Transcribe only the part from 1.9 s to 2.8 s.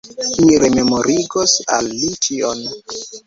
li ĉion!